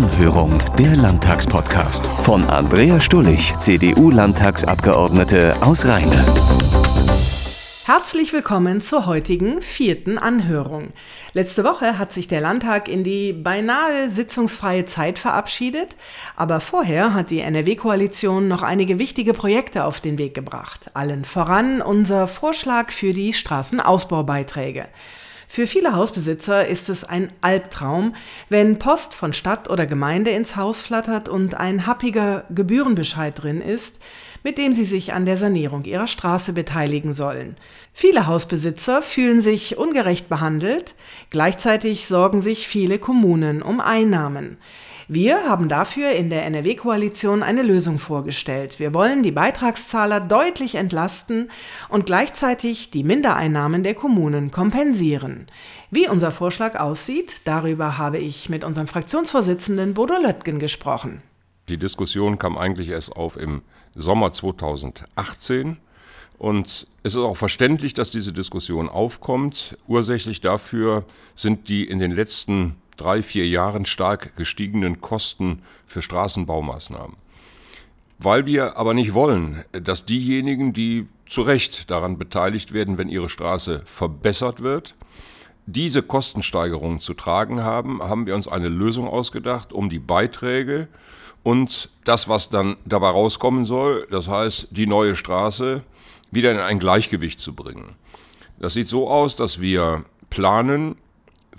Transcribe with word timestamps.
Anhörung, 0.00 0.56
der 0.78 0.96
Landtagspodcast 0.96 2.06
von 2.06 2.44
Andrea 2.44 2.98
Stullig, 3.00 3.52
CDU-Landtagsabgeordnete 3.58 5.60
aus 5.60 5.84
Rheine. 5.84 6.24
Herzlich 7.84 8.32
willkommen 8.32 8.80
zur 8.80 9.04
heutigen 9.04 9.60
vierten 9.60 10.16
Anhörung. 10.16 10.94
Letzte 11.34 11.64
Woche 11.64 11.98
hat 11.98 12.14
sich 12.14 12.28
der 12.28 12.40
Landtag 12.40 12.88
in 12.88 13.04
die 13.04 13.34
beinahe 13.34 14.10
sitzungsfreie 14.10 14.86
Zeit 14.86 15.18
verabschiedet, 15.18 15.96
aber 16.34 16.60
vorher 16.60 17.12
hat 17.12 17.28
die 17.28 17.40
NRW-Koalition 17.40 18.48
noch 18.48 18.62
einige 18.62 18.98
wichtige 18.98 19.34
Projekte 19.34 19.84
auf 19.84 20.00
den 20.00 20.16
Weg 20.16 20.32
gebracht. 20.32 20.90
Allen 20.94 21.26
voran 21.26 21.82
unser 21.82 22.26
Vorschlag 22.26 22.90
für 22.90 23.12
die 23.12 23.34
Straßenausbaubeiträge. 23.34 24.86
Für 25.52 25.66
viele 25.66 25.96
Hausbesitzer 25.96 26.68
ist 26.68 26.88
es 26.88 27.02
ein 27.02 27.32
Albtraum, 27.40 28.14
wenn 28.50 28.78
Post 28.78 29.16
von 29.16 29.32
Stadt 29.32 29.68
oder 29.68 29.84
Gemeinde 29.84 30.30
ins 30.30 30.54
Haus 30.54 30.80
flattert 30.80 31.28
und 31.28 31.56
ein 31.56 31.88
happiger 31.88 32.44
Gebührenbescheid 32.50 33.42
drin 33.42 33.60
ist, 33.60 33.98
mit 34.44 34.58
dem 34.58 34.72
sie 34.72 34.84
sich 34.84 35.12
an 35.12 35.24
der 35.24 35.36
Sanierung 35.36 35.82
ihrer 35.82 36.06
Straße 36.06 36.52
beteiligen 36.52 37.14
sollen. 37.14 37.56
Viele 37.92 38.28
Hausbesitzer 38.28 39.02
fühlen 39.02 39.40
sich 39.40 39.76
ungerecht 39.76 40.28
behandelt, 40.28 40.94
gleichzeitig 41.30 42.06
sorgen 42.06 42.40
sich 42.40 42.68
viele 42.68 43.00
Kommunen 43.00 43.60
um 43.60 43.80
Einnahmen. 43.80 44.56
Wir 45.12 45.48
haben 45.48 45.66
dafür 45.66 46.12
in 46.12 46.30
der 46.30 46.46
NRW-Koalition 46.46 47.42
eine 47.42 47.64
Lösung 47.64 47.98
vorgestellt. 47.98 48.78
Wir 48.78 48.94
wollen 48.94 49.24
die 49.24 49.32
Beitragszahler 49.32 50.20
deutlich 50.20 50.76
entlasten 50.76 51.50
und 51.88 52.06
gleichzeitig 52.06 52.92
die 52.92 53.02
Mindereinnahmen 53.02 53.82
der 53.82 53.94
Kommunen 53.94 54.52
kompensieren. 54.52 55.48
Wie 55.90 56.08
unser 56.08 56.30
Vorschlag 56.30 56.78
aussieht, 56.78 57.40
darüber 57.42 57.98
habe 57.98 58.18
ich 58.18 58.50
mit 58.50 58.62
unserem 58.62 58.86
Fraktionsvorsitzenden 58.86 59.94
Bodo 59.94 60.14
Löttgen 60.14 60.60
gesprochen. 60.60 61.22
Die 61.68 61.76
Diskussion 61.76 62.38
kam 62.38 62.56
eigentlich 62.56 62.90
erst 62.90 63.16
auf 63.16 63.36
im 63.36 63.62
Sommer 63.96 64.32
2018. 64.32 65.78
Und 66.38 66.86
es 67.02 67.16
ist 67.16 67.16
auch 67.16 67.36
verständlich, 67.36 67.94
dass 67.94 68.12
diese 68.12 68.32
Diskussion 68.32 68.88
aufkommt. 68.88 69.76
Ursächlich 69.88 70.40
dafür 70.40 71.04
sind 71.34 71.68
die 71.68 71.82
in 71.82 71.98
den 71.98 72.12
letzten 72.12 72.76
drei, 72.96 73.22
vier 73.22 73.46
Jahren 73.46 73.86
stark 73.86 74.36
gestiegenen 74.36 75.00
Kosten 75.00 75.62
für 75.86 76.02
Straßenbaumaßnahmen. 76.02 77.16
Weil 78.18 78.46
wir 78.46 78.76
aber 78.76 78.94
nicht 78.94 79.14
wollen, 79.14 79.64
dass 79.72 80.04
diejenigen, 80.04 80.72
die 80.72 81.06
zu 81.28 81.42
Recht 81.42 81.90
daran 81.90 82.18
beteiligt 82.18 82.72
werden, 82.72 82.98
wenn 82.98 83.08
ihre 83.08 83.28
Straße 83.28 83.82
verbessert 83.86 84.62
wird, 84.62 84.94
diese 85.66 86.02
Kostensteigerungen 86.02 86.98
zu 86.98 87.14
tragen 87.14 87.62
haben, 87.62 88.02
haben 88.02 88.26
wir 88.26 88.34
uns 88.34 88.48
eine 88.48 88.68
Lösung 88.68 89.08
ausgedacht, 89.08 89.72
um 89.72 89.88
die 89.88 89.98
Beiträge 89.98 90.88
und 91.42 91.90
das, 92.04 92.28
was 92.28 92.50
dann 92.50 92.76
dabei 92.84 93.10
rauskommen 93.10 93.64
soll, 93.64 94.06
das 94.10 94.28
heißt 94.28 94.68
die 94.70 94.86
neue 94.86 95.16
Straße, 95.16 95.82
wieder 96.30 96.52
in 96.52 96.58
ein 96.58 96.78
Gleichgewicht 96.78 97.40
zu 97.40 97.54
bringen. 97.54 97.94
Das 98.58 98.74
sieht 98.74 98.88
so 98.88 99.08
aus, 99.08 99.36
dass 99.36 99.60
wir 99.60 100.04
planen, 100.28 100.96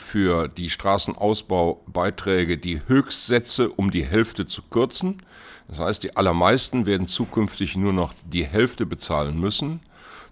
für 0.02 0.48
die 0.48 0.70
Straßenausbaubeiträge 0.70 2.58
die 2.58 2.82
Höchstsätze 2.88 3.70
um 3.70 3.92
die 3.92 4.04
Hälfte 4.04 4.48
zu 4.48 4.62
kürzen. 4.64 5.22
Das 5.68 5.80
heißt, 5.80 6.04
die 6.04 6.18
allermeisten 6.18 6.86
werden 6.86 7.08
zukünftig 7.08 7.78
nur 7.78 7.94
noch 7.94 8.14
die 8.26 8.46
Hälfte 8.46 8.86
bezahlen 8.86 9.40
müssen. 9.40 9.80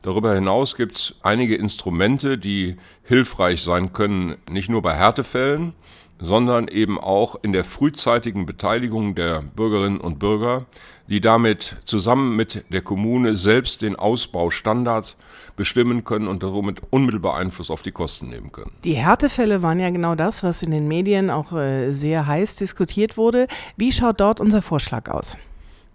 Darüber 0.01 0.33
hinaus 0.33 0.75
gibt 0.75 0.95
es 0.95 1.15
einige 1.23 1.55
Instrumente, 1.55 2.37
die 2.37 2.77
hilfreich 3.03 3.61
sein 3.61 3.91
können, 3.91 4.35
nicht 4.49 4.69
nur 4.69 4.81
bei 4.81 4.95
Härtefällen, 4.95 5.73
sondern 6.19 6.67
eben 6.67 6.99
auch 6.99 7.37
in 7.41 7.53
der 7.53 7.63
frühzeitigen 7.63 8.45
Beteiligung 8.45 9.15
der 9.15 9.41
Bürgerinnen 9.41 9.99
und 9.99 10.19
Bürger, 10.19 10.65
die 11.07 11.21
damit 11.21 11.77
zusammen 11.85 12.35
mit 12.35 12.65
der 12.69 12.81
Kommune 12.81 13.35
selbst 13.35 13.81
den 13.81 13.95
Ausbaustandard 13.95 15.15
bestimmen 15.55 16.03
können 16.03 16.27
und 16.27 16.43
somit 16.43 16.81
unmittelbar 16.91 17.37
Einfluss 17.37 17.71
auf 17.71 17.81
die 17.81 17.91
Kosten 17.91 18.29
nehmen 18.29 18.51
können. 18.51 18.71
Die 18.83 18.93
Härtefälle 18.93 19.63
waren 19.63 19.79
ja 19.79 19.89
genau 19.89 20.15
das, 20.15 20.43
was 20.43 20.61
in 20.61 20.71
den 20.71 20.87
Medien 20.87 21.29
auch 21.29 21.51
äh, 21.53 21.91
sehr 21.91 22.27
heiß 22.27 22.57
diskutiert 22.57 23.17
wurde. 23.17 23.47
Wie 23.75 23.91
schaut 23.91 24.19
dort 24.19 24.39
unser 24.39 24.61
Vorschlag 24.61 25.09
aus? 25.09 25.37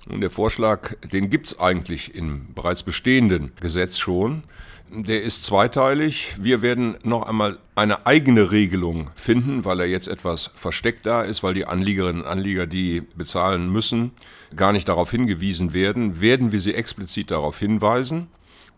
Und 0.09 0.21
der 0.21 0.31
Vorschlag, 0.31 0.95
den 1.13 1.31
gibt 1.31 1.47
es 1.47 1.59
eigentlich 1.59 2.15
im 2.15 2.53
bereits 2.55 2.83
bestehenden 2.83 3.53
Gesetz 3.61 3.99
schon. 3.99 4.43
Der 4.91 5.23
ist 5.23 5.45
zweiteilig. 5.45 6.35
Wir 6.39 6.61
werden 6.61 6.97
noch 7.03 7.23
einmal 7.23 7.59
eine 7.75 8.07
eigene 8.07 8.51
Regelung 8.51 9.11
finden, 9.15 9.65
weil 9.65 9.81
er 9.81 9.87
jetzt 9.87 10.09
etwas 10.09 10.51
versteckt 10.55 11.07
da 11.07 11.23
ist, 11.23 11.43
weil 11.43 11.55
die 11.55 11.65
Anliegerinnen 11.65 12.23
und 12.23 12.29
Anlieger, 12.29 12.67
die 12.67 13.01
bezahlen 13.01 13.73
müssen, 13.73 14.13
gar 14.55 14.73
nicht 14.73 14.89
darauf 14.89 15.11
hingewiesen 15.11 15.73
werden, 15.73 16.21
werden 16.21 16.53
wir 16.53 16.61
sie 16.61 16.75
explizit 16.75 17.31
darauf 17.31 17.59
hinweisen. 17.59 18.29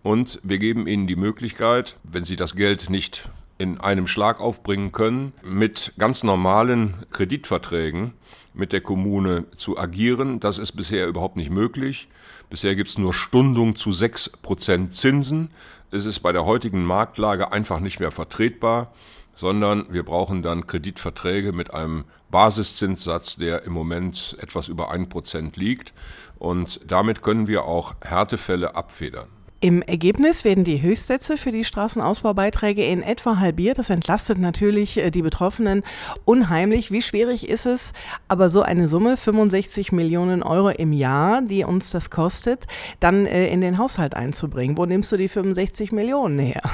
Und 0.03 0.39
wir 0.45 0.59
geben 0.59 0.87
ihnen 0.87 1.09
die 1.09 1.17
Möglichkeit, 1.17 1.97
wenn 2.05 2.23
sie 2.23 2.37
das 2.37 2.55
Geld 2.55 2.89
nicht 2.89 3.29
in 3.59 3.81
einem 3.81 4.07
Schlag 4.07 4.41
aufbringen 4.41 4.93
können, 4.93 5.33
mit 5.43 5.93
ganz 5.99 6.23
normalen 6.23 7.07
Kreditverträgen 7.11 8.13
mit 8.57 8.73
der 8.73 8.81
Kommune 8.81 9.45
zu 9.55 9.79
agieren. 9.79 10.41
Das 10.41 10.59
ist 10.59 10.73
bisher 10.73 11.07
überhaupt 11.07 11.37
nicht 11.37 11.51
möglich. 11.51 12.09
Bisher 12.49 12.75
gibt 12.75 12.91
es 12.91 12.99
nur 12.99 13.13
Stundung 13.13 13.77
zu 13.77 13.91
6% 13.91 14.91
Zinsen. 14.91 15.51
Es 15.91 16.07
ist 16.07 16.21
bei 16.21 16.33
der 16.33 16.45
heutigen 16.47 16.85
Marktlage 16.85 17.53
einfach 17.53 17.81
nicht 17.81 18.01
mehr 18.01 18.11
vertretbar, 18.11 18.93
sondern 19.35 19.93
wir 19.93 20.05
brauchen 20.05 20.43
dann 20.43 20.67
Kreditverträge 20.67 21.53
mit 21.53 21.75
einem 21.75 22.05
Basiszinssatz, 22.31 23.37
der 23.37 23.65
im 23.65 23.73
Moment 23.73 24.37
etwas 24.41 24.69
über 24.69 24.91
1% 24.91 25.59
liegt. 25.59 25.93
Und 26.39 26.81
damit 26.87 27.23
können 27.23 27.47
wir 27.47 27.65
auch 27.65 27.95
Härtefälle 28.01 28.75
abfedern. 28.75 29.29
Im 29.61 29.81
Ergebnis 29.81 30.45
werden 30.45 30.65
die 30.65 30.83
Höchstsätze 30.83 31.39
für 31.39 31.51
die 31.51 31.65
Straßenausbaubeiträge 31.65 32.85
in 32.85 33.03
etwa 33.03 33.39
halbiert. 33.39 33.79
Das 33.79 33.89
entlastet 33.89 34.37
natürlich 34.39 34.99
äh, 34.99 35.11
die 35.11 35.23
Betroffenen 35.23 35.83
unheimlich. 36.27 36.91
Wie 36.91 37.01
schwierig 37.01 37.49
ist 37.49 37.65
es, 37.65 37.95
aber 38.29 38.51
so 38.51 38.61
eine 38.61 38.87
Summe, 38.87 39.17
65 39.17 39.93
Millionen 39.93 40.43
Euro 40.43 40.69
im 40.69 40.93
Jahr, 40.93 41.41
die 41.41 41.65
uns 41.65 41.89
das 41.91 42.11
kostet, 42.11 42.67
dann 43.01 43.25
äh, 43.25 43.49
in 43.49 43.63
den 43.63 43.79
Haushalt 43.79 44.15
einzubringen? 44.15 44.77
Wo 44.77 44.85
nimmst 44.85 45.11
du 45.13 45.17
die 45.17 45.29
65 45.29 45.93
Millionen 45.93 46.39
her? 46.39 46.63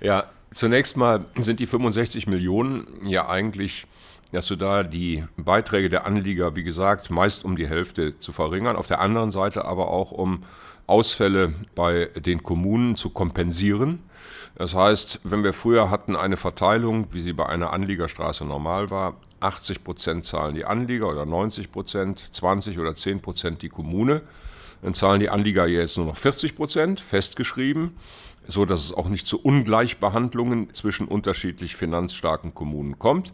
Ja, 0.00 0.24
zunächst 0.50 0.96
mal 0.96 1.26
sind 1.36 1.60
die 1.60 1.66
65 1.66 2.26
Millionen 2.26 3.06
ja 3.06 3.28
eigentlich 3.28 3.86
dass 4.34 4.48
du 4.48 4.56
da 4.56 4.82
die 4.82 5.24
Beiträge 5.36 5.88
der 5.88 6.06
Anlieger, 6.06 6.56
wie 6.56 6.64
gesagt, 6.64 7.08
meist 7.10 7.44
um 7.44 7.56
die 7.56 7.68
Hälfte 7.68 8.18
zu 8.18 8.32
verringern. 8.32 8.76
Auf 8.76 8.88
der 8.88 9.00
anderen 9.00 9.30
Seite 9.30 9.64
aber 9.64 9.88
auch 9.88 10.10
um 10.10 10.42
Ausfälle 10.86 11.54
bei 11.74 12.10
den 12.16 12.42
Kommunen 12.42 12.96
zu 12.96 13.10
kompensieren. 13.10 14.00
Das 14.56 14.74
heißt, 14.74 15.20
wenn 15.24 15.44
wir 15.44 15.52
früher 15.52 15.90
hatten 15.90 16.16
eine 16.16 16.36
Verteilung, 16.36 17.06
wie 17.12 17.22
sie 17.22 17.32
bei 17.32 17.46
einer 17.46 17.72
Anliegerstraße 17.72 18.44
normal 18.44 18.90
war, 18.90 19.14
80 19.40 19.84
Prozent 19.84 20.24
zahlen 20.24 20.54
die 20.54 20.64
Anlieger 20.64 21.08
oder 21.08 21.26
90 21.26 21.70
Prozent, 21.70 22.30
20 22.32 22.78
oder 22.78 22.94
10 22.94 23.20
Prozent 23.20 23.62
die 23.62 23.68
Kommune, 23.68 24.22
dann 24.82 24.94
zahlen 24.94 25.20
die 25.20 25.30
Anlieger 25.30 25.66
jetzt 25.66 25.96
nur 25.96 26.06
noch 26.06 26.16
40 26.16 26.56
Prozent, 26.56 27.00
festgeschrieben, 27.00 27.92
so 28.46 28.64
dass 28.64 28.84
es 28.84 28.92
auch 28.92 29.08
nicht 29.08 29.26
zu 29.26 29.40
Ungleichbehandlungen 29.40 30.74
zwischen 30.74 31.06
unterschiedlich 31.08 31.76
finanzstarken 31.76 32.54
Kommunen 32.54 32.98
kommt. 32.98 33.32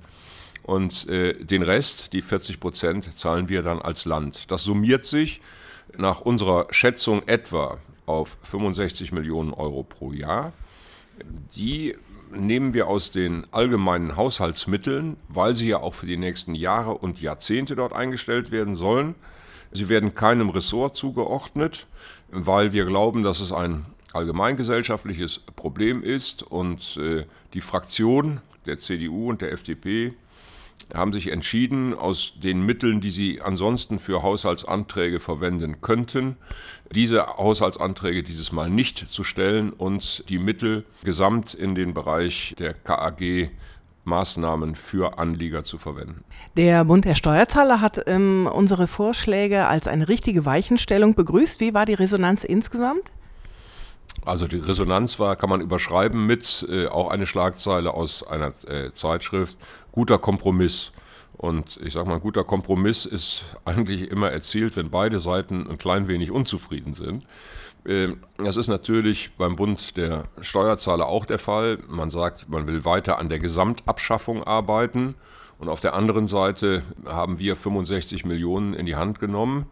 Und 0.62 1.08
äh, 1.08 1.34
den 1.34 1.62
Rest, 1.62 2.12
die 2.12 2.22
40 2.22 2.60
Prozent, 2.60 3.16
zahlen 3.16 3.48
wir 3.48 3.62
dann 3.62 3.80
als 3.80 4.04
Land. 4.04 4.50
Das 4.50 4.62
summiert 4.62 5.04
sich 5.04 5.40
nach 5.96 6.20
unserer 6.20 6.66
Schätzung 6.70 7.26
etwa 7.26 7.78
auf 8.06 8.36
65 8.42 9.12
Millionen 9.12 9.52
Euro 9.52 9.82
pro 9.82 10.12
Jahr. 10.12 10.52
Die 11.56 11.94
nehmen 12.32 12.74
wir 12.74 12.86
aus 12.86 13.10
den 13.10 13.44
allgemeinen 13.52 14.16
Haushaltsmitteln, 14.16 15.16
weil 15.28 15.54
sie 15.54 15.68
ja 15.68 15.78
auch 15.78 15.94
für 15.94 16.06
die 16.06 16.16
nächsten 16.16 16.54
Jahre 16.54 16.94
und 16.94 17.20
Jahrzehnte 17.20 17.76
dort 17.76 17.92
eingestellt 17.92 18.50
werden 18.50 18.76
sollen. 18.76 19.14
Sie 19.72 19.88
werden 19.88 20.14
keinem 20.14 20.50
Ressort 20.50 20.96
zugeordnet, 20.96 21.86
weil 22.30 22.72
wir 22.72 22.84
glauben, 22.84 23.22
dass 23.22 23.40
es 23.40 23.52
ein 23.52 23.86
allgemeingesellschaftliches 24.12 25.40
Problem 25.54 26.02
ist 26.02 26.42
und 26.42 26.96
äh, 26.96 27.24
die 27.54 27.60
Fraktion 27.60 28.40
der 28.66 28.76
CDU 28.76 29.30
und 29.30 29.42
der 29.42 29.52
FDP 29.52 30.14
haben 30.94 31.12
sich 31.12 31.30
entschieden, 31.30 31.94
aus 31.94 32.34
den 32.42 32.64
Mitteln, 32.64 33.00
die 33.00 33.10
sie 33.10 33.40
ansonsten 33.40 33.98
für 33.98 34.22
Haushaltsanträge 34.22 35.20
verwenden 35.20 35.80
könnten, 35.80 36.36
diese 36.92 37.26
Haushaltsanträge 37.26 38.22
dieses 38.22 38.52
Mal 38.52 38.70
nicht 38.70 38.98
zu 39.10 39.24
stellen 39.24 39.70
und 39.70 40.28
die 40.28 40.38
Mittel 40.38 40.84
gesamt 41.04 41.54
in 41.54 41.74
den 41.74 41.94
Bereich 41.94 42.54
der 42.58 42.74
KAG 42.74 43.50
Maßnahmen 44.04 44.74
für 44.74 45.18
Anlieger 45.18 45.62
zu 45.62 45.78
verwenden. 45.78 46.24
Der 46.56 46.84
Bund 46.84 47.04
der 47.04 47.14
Steuerzahler 47.14 47.80
hat 47.80 48.02
ähm, 48.06 48.48
unsere 48.52 48.86
Vorschläge 48.86 49.66
als 49.66 49.86
eine 49.86 50.08
richtige 50.08 50.44
Weichenstellung 50.44 51.14
begrüßt. 51.14 51.60
Wie 51.60 51.74
war 51.74 51.86
die 51.86 51.94
Resonanz 51.94 52.44
insgesamt? 52.44 53.10
Also 54.24 54.46
die 54.46 54.56
Resonanz 54.56 55.18
war, 55.18 55.36
kann 55.36 55.48
man 55.48 55.60
überschreiben 55.60 56.26
mit 56.26 56.66
äh, 56.68 56.88
auch 56.88 57.10
eine 57.10 57.26
Schlagzeile 57.26 57.94
aus 57.94 58.26
einer 58.26 58.52
äh, 58.66 58.90
Zeitschrift, 58.92 59.56
guter 59.92 60.18
Kompromiss. 60.18 60.92
Und 61.36 61.78
ich 61.82 61.94
sage 61.94 62.08
mal, 62.08 62.16
ein 62.16 62.20
guter 62.20 62.44
Kompromiss 62.44 63.06
ist 63.06 63.44
eigentlich 63.64 64.10
immer 64.10 64.30
erzielt, 64.30 64.76
wenn 64.76 64.90
beide 64.90 65.20
Seiten 65.20 65.66
ein 65.68 65.78
klein 65.78 66.08
wenig 66.08 66.30
unzufrieden 66.30 66.94
sind. 66.94 67.24
Ähm, 67.86 68.20
das 68.36 68.56
ist 68.56 68.68
natürlich 68.68 69.30
beim 69.38 69.56
Bund 69.56 69.96
der 69.96 70.24
Steuerzahler 70.40 71.06
auch 71.06 71.24
der 71.24 71.38
Fall. 71.38 71.78
Man 71.88 72.10
sagt, 72.10 72.48
man 72.48 72.66
will 72.66 72.84
weiter 72.84 73.18
an 73.18 73.28
der 73.28 73.38
Gesamtabschaffung 73.38 74.44
arbeiten. 74.44 75.14
Und 75.58 75.68
auf 75.68 75.80
der 75.80 75.94
anderen 75.94 76.26
Seite 76.26 76.82
haben 77.04 77.38
wir 77.38 77.54
65 77.54 78.24
Millionen 78.24 78.72
in 78.72 78.86
die 78.86 78.96
Hand 78.96 79.18
genommen 79.18 79.66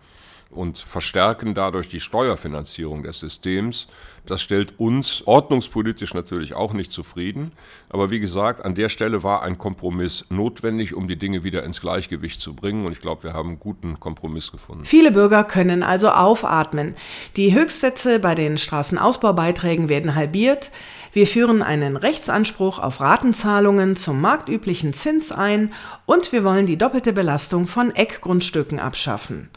und 0.50 0.78
verstärken 0.78 1.54
dadurch 1.54 1.88
die 1.88 2.00
Steuerfinanzierung 2.00 3.02
des 3.02 3.20
Systems. 3.20 3.86
Das 4.24 4.42
stellt 4.42 4.78
uns 4.78 5.22
ordnungspolitisch 5.26 6.14
natürlich 6.14 6.54
auch 6.54 6.72
nicht 6.72 6.90
zufrieden. 6.90 7.52
Aber 7.90 8.10
wie 8.10 8.20
gesagt, 8.20 8.64
an 8.64 8.74
der 8.74 8.88
Stelle 8.88 9.22
war 9.22 9.42
ein 9.42 9.58
Kompromiss 9.58 10.24
notwendig, 10.30 10.94
um 10.94 11.08
die 11.08 11.18
Dinge 11.18 11.44
wieder 11.44 11.64
ins 11.64 11.80
Gleichgewicht 11.80 12.40
zu 12.40 12.54
bringen. 12.54 12.86
Und 12.86 12.92
ich 12.92 13.00
glaube, 13.00 13.24
wir 13.24 13.32
haben 13.34 13.50
einen 13.50 13.60
guten 13.60 14.00
Kompromiss 14.00 14.50
gefunden. 14.50 14.84
Viele 14.84 15.12
Bürger 15.12 15.44
können 15.44 15.82
also 15.82 16.10
aufatmen. 16.10 16.94
Die 17.36 17.54
Höchstsätze 17.54 18.18
bei 18.18 18.34
den 18.34 18.58
Straßenausbaubeiträgen 18.58 19.88
werden 19.88 20.14
halbiert. 20.14 20.70
Wir 21.12 21.26
führen 21.26 21.62
einen 21.62 21.96
Rechtsanspruch 21.96 22.78
auf 22.78 23.00
Ratenzahlungen 23.00 23.96
zum 23.96 24.20
marktüblichen 24.20 24.92
Zins 24.92 25.32
ein 25.32 25.72
und 26.04 26.32
wir 26.32 26.44
wollen 26.44 26.66
die 26.66 26.76
doppelte 26.76 27.12
Belastung 27.12 27.66
von 27.66 27.94
Eckgrundstücken 27.94 28.78
abschaffen. 28.78 29.48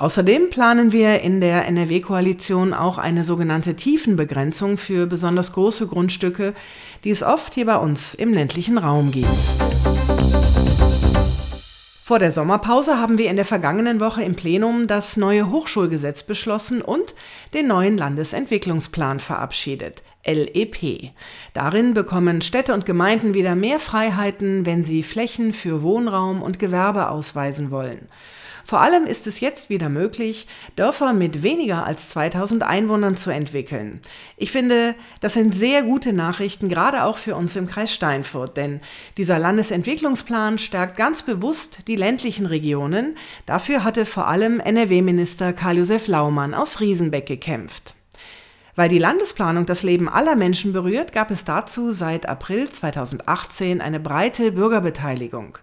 Außerdem 0.00 0.48
planen 0.48 0.92
wir 0.92 1.22
in 1.22 1.40
der 1.40 1.66
NRW-Koalition 1.66 2.72
auch 2.72 2.98
eine 2.98 3.24
sogenannte 3.24 3.74
Tiefenbegrenzung 3.74 4.76
für 4.76 5.08
besonders 5.08 5.52
große 5.52 5.88
Grundstücke, 5.88 6.54
die 7.02 7.10
es 7.10 7.24
oft 7.24 7.54
hier 7.54 7.66
bei 7.66 7.76
uns 7.76 8.14
im 8.14 8.32
ländlichen 8.32 8.78
Raum 8.78 9.10
gibt. 9.10 9.26
Vor 12.04 12.20
der 12.20 12.30
Sommerpause 12.30 12.98
haben 12.98 13.18
wir 13.18 13.28
in 13.28 13.34
der 13.34 13.44
vergangenen 13.44 13.98
Woche 13.98 14.22
im 14.22 14.36
Plenum 14.36 14.86
das 14.86 15.16
neue 15.16 15.50
Hochschulgesetz 15.50 16.22
beschlossen 16.22 16.80
und 16.80 17.16
den 17.52 17.66
neuen 17.66 17.98
Landesentwicklungsplan 17.98 19.18
verabschiedet. 19.18 20.04
LEP. 20.24 21.10
Darin 21.54 21.92
bekommen 21.92 22.40
Städte 22.40 22.72
und 22.72 22.86
Gemeinden 22.86 23.34
wieder 23.34 23.56
mehr 23.56 23.80
Freiheiten, 23.80 24.64
wenn 24.64 24.84
sie 24.84 25.02
Flächen 25.02 25.52
für 25.52 25.82
Wohnraum 25.82 26.40
und 26.40 26.60
Gewerbe 26.60 27.08
ausweisen 27.08 27.72
wollen. 27.72 28.08
Vor 28.68 28.82
allem 28.82 29.06
ist 29.06 29.26
es 29.26 29.40
jetzt 29.40 29.70
wieder 29.70 29.88
möglich, 29.88 30.46
Dörfer 30.76 31.14
mit 31.14 31.42
weniger 31.42 31.86
als 31.86 32.10
2000 32.10 32.64
Einwohnern 32.64 33.16
zu 33.16 33.30
entwickeln. 33.30 34.02
Ich 34.36 34.50
finde, 34.50 34.94
das 35.22 35.32
sind 35.32 35.54
sehr 35.54 35.82
gute 35.82 36.12
Nachrichten, 36.12 36.68
gerade 36.68 37.04
auch 37.04 37.16
für 37.16 37.34
uns 37.34 37.56
im 37.56 37.66
Kreis 37.66 37.94
Steinfurt, 37.94 38.58
denn 38.58 38.82
dieser 39.16 39.38
Landesentwicklungsplan 39.38 40.58
stärkt 40.58 40.98
ganz 40.98 41.22
bewusst 41.22 41.78
die 41.86 41.96
ländlichen 41.96 42.44
Regionen. 42.44 43.16
Dafür 43.46 43.84
hatte 43.84 44.04
vor 44.04 44.28
allem 44.28 44.60
NRW-Minister 44.60 45.54
Karl-Josef 45.54 46.06
Laumann 46.06 46.52
aus 46.52 46.80
Riesenbeck 46.80 47.24
gekämpft. 47.24 47.94
Weil 48.74 48.90
die 48.90 48.98
Landesplanung 48.98 49.64
das 49.64 49.82
Leben 49.82 50.10
aller 50.10 50.36
Menschen 50.36 50.74
berührt, 50.74 51.14
gab 51.14 51.30
es 51.30 51.42
dazu 51.44 51.90
seit 51.90 52.28
April 52.28 52.68
2018 52.68 53.80
eine 53.80 53.98
breite 53.98 54.52
Bürgerbeteiligung. 54.52 55.56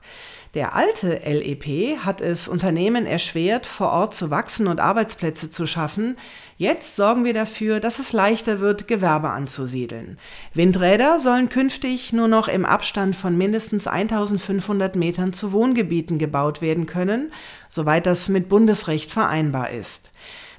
Der 0.55 0.73
alte 0.73 1.19
LEP 1.25 1.97
hat 1.97 2.21
es 2.21 2.47
Unternehmen 2.47 3.05
erschwert, 3.05 3.65
vor 3.65 3.91
Ort 3.91 4.15
zu 4.15 4.29
wachsen 4.29 4.67
und 4.67 4.79
Arbeitsplätze 4.79 5.49
zu 5.49 5.65
schaffen. 5.65 6.15
Jetzt 6.57 6.95
sorgen 6.95 7.25
wir 7.25 7.33
dafür, 7.33 7.81
dass 7.81 7.99
es 7.99 8.13
leichter 8.13 8.61
wird, 8.61 8.87
Gewerbe 8.87 9.31
anzusiedeln. 9.31 10.17
Windräder 10.53 11.19
sollen 11.19 11.49
künftig 11.49 12.13
nur 12.13 12.29
noch 12.29 12.47
im 12.47 12.65
Abstand 12.65 13.17
von 13.17 13.37
mindestens 13.37 13.85
1500 13.85 14.95
Metern 14.95 15.33
zu 15.33 15.51
Wohngebieten 15.51 16.19
gebaut 16.19 16.61
werden 16.61 16.85
können, 16.85 17.33
soweit 17.67 18.05
das 18.05 18.29
mit 18.29 18.47
Bundesrecht 18.47 19.11
vereinbar 19.11 19.71
ist. 19.71 20.09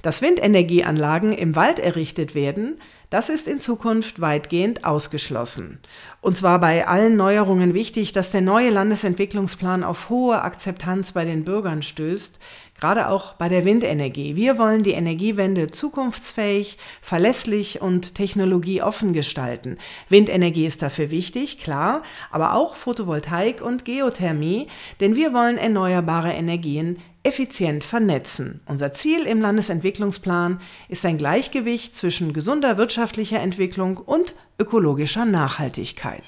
Dass 0.07 0.21
Windenergieanlagen 0.21 1.33
im 1.33 1.57
Wald 1.57 1.79
errichtet 1.79 2.33
werden, 2.33 2.79
das 3.09 3.27
ist 3.27 3.45
in 3.45 3.59
Zukunft 3.59 4.21
weitgehend 4.21 4.85
ausgeschlossen. 4.85 5.79
Und 6.21 6.37
zwar 6.37 6.61
bei 6.61 6.87
allen 6.87 7.17
Neuerungen 7.17 7.73
wichtig, 7.73 8.13
dass 8.13 8.31
der 8.31 8.39
neue 8.39 8.69
Landesentwicklungsplan 8.69 9.83
auf 9.83 10.09
hohe 10.09 10.41
Akzeptanz 10.43 11.11
bei 11.11 11.25
den 11.25 11.43
Bürgern 11.43 11.81
stößt, 11.81 12.39
gerade 12.79 13.09
auch 13.09 13.33
bei 13.33 13.49
der 13.49 13.65
Windenergie. 13.65 14.35
Wir 14.35 14.57
wollen 14.57 14.83
die 14.83 14.91
Energiewende 14.91 15.67
zukunftsfähig, 15.67 16.77
verlässlich 17.01 17.81
und 17.81 18.15
technologieoffen 18.15 19.13
gestalten. 19.13 19.77
Windenergie 20.09 20.65
ist 20.65 20.81
dafür 20.81 21.11
wichtig, 21.11 21.59
klar, 21.59 22.03
aber 22.31 22.53
auch 22.53 22.75
Photovoltaik 22.75 23.61
und 23.61 23.85
Geothermie, 23.85 24.67
denn 24.99 25.15
wir 25.15 25.33
wollen 25.33 25.57
erneuerbare 25.57 26.31
Energien 26.31 26.99
effizient 27.23 27.83
vernetzen. 27.83 28.61
Unser 28.65 28.93
Ziel 28.93 29.23
im 29.25 29.41
Landesentwicklungsplan 29.41 30.61
ist 30.87 31.05
ein 31.05 31.17
Gleichgewicht 31.17 31.93
zwischen 31.93 32.31
gesunder 32.31 32.77
wirtschaftlicher 32.77 33.39
Entwicklung 33.39 33.97
und 33.97 34.33
ökologischer 34.59 35.25
Nachhaltigkeit. 35.25 36.23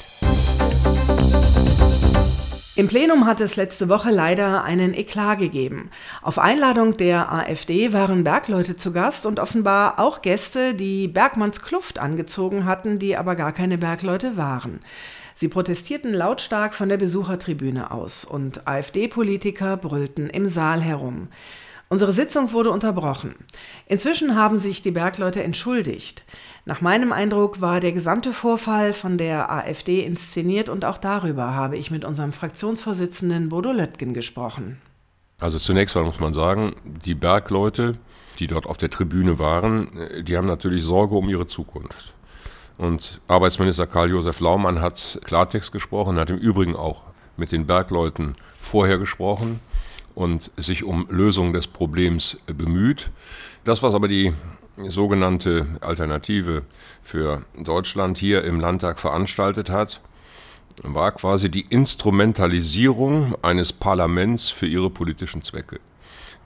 Im 2.79 2.87
Plenum 2.87 3.25
hat 3.25 3.41
es 3.41 3.57
letzte 3.57 3.89
Woche 3.89 4.09
leider 4.09 4.63
einen 4.63 4.93
Eklat 4.93 5.39
gegeben. 5.39 5.89
Auf 6.21 6.39
Einladung 6.39 6.95
der 6.95 7.29
AfD 7.29 7.91
waren 7.91 8.23
Bergleute 8.23 8.77
zu 8.77 8.93
Gast 8.93 9.25
und 9.25 9.41
offenbar 9.41 9.99
auch 9.99 10.21
Gäste, 10.21 10.73
die 10.73 11.09
Bergmanns 11.09 11.61
Kluft 11.61 11.99
angezogen 11.99 12.63
hatten, 12.63 12.97
die 12.97 13.17
aber 13.17 13.35
gar 13.35 13.51
keine 13.51 13.77
Bergleute 13.77 14.37
waren. 14.37 14.79
Sie 15.35 15.49
protestierten 15.49 16.13
lautstark 16.13 16.73
von 16.73 16.87
der 16.87 16.95
Besuchertribüne 16.95 17.91
aus 17.91 18.23
und 18.23 18.65
AfD-Politiker 18.65 19.75
brüllten 19.75 20.29
im 20.29 20.47
Saal 20.47 20.79
herum. 20.79 21.27
Unsere 21.91 22.13
Sitzung 22.13 22.53
wurde 22.53 22.69
unterbrochen. 22.69 23.33
Inzwischen 23.87 24.35
haben 24.35 24.59
sich 24.59 24.83
die 24.83 24.91
Bergleute 24.91 25.41
entschuldigt. 25.41 26.23
Nach 26.65 26.81
meinem 26.81 27.11
Eindruck 27.11 27.61
war 27.61 27.79
der 27.79 27.93
gesamte 27.93 28.31
Vorfall 28.31 28.93
von 28.93 29.17
der 29.17 29.51
AfD 29.51 30.01
inszeniert 30.01 30.69
und 30.69 30.85
auch 30.85 30.99
darüber 30.99 31.55
habe 31.55 31.77
ich 31.77 31.89
mit 31.89 32.05
unserem 32.05 32.31
Fraktionsvorsitzenden 32.31 33.49
Bodo 33.49 33.71
Löttgen 33.71 34.13
gesprochen. 34.13 34.79
Also 35.39 35.57
zunächst 35.57 35.95
mal 35.95 36.03
muss 36.03 36.19
man 36.19 36.35
sagen, 36.35 36.75
die 36.83 37.15
Bergleute, 37.15 37.95
die 38.37 38.45
dort 38.45 38.67
auf 38.67 38.77
der 38.77 38.91
Tribüne 38.91 39.39
waren, 39.39 39.89
die 40.21 40.37
haben 40.37 40.47
natürlich 40.47 40.83
Sorge 40.83 41.15
um 41.15 41.27
ihre 41.27 41.47
Zukunft. 41.47 42.13
Und 42.77 43.19
Arbeitsminister 43.27 43.87
Karl-Josef 43.87 44.41
Laumann 44.41 44.79
hat 44.79 45.19
Klartext 45.23 45.71
gesprochen, 45.71 46.19
hat 46.19 46.29
im 46.29 46.37
Übrigen 46.37 46.75
auch 46.75 47.05
mit 47.35 47.51
den 47.51 47.65
Bergleuten 47.65 48.35
vorher 48.61 48.99
gesprochen 48.99 49.59
und 50.19 50.51
sich 50.57 50.83
um 50.83 51.07
Lösung 51.09 51.53
des 51.53 51.65
Problems 51.65 52.37
bemüht. 52.45 53.09
Das, 53.63 53.81
was 53.81 53.93
aber 53.93 54.09
die 54.09 54.33
sogenannte 54.75 55.77
Alternative 55.79 56.63
für 57.01 57.45
Deutschland 57.57 58.17
hier 58.17 58.43
im 58.43 58.59
Landtag 58.59 58.99
veranstaltet 58.99 59.69
hat, 59.69 60.01
war 60.83 61.13
quasi 61.13 61.49
die 61.49 61.65
Instrumentalisierung 61.69 63.33
eines 63.41 63.71
Parlaments 63.71 64.49
für 64.49 64.65
ihre 64.65 64.89
politischen 64.89 65.41
Zwecke. 65.41 65.79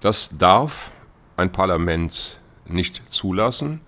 Das 0.01 0.29
darf 0.37 0.91
ein 1.35 1.51
Parlament 1.51 2.39
nicht 2.67 3.01
zulassen. 3.09 3.81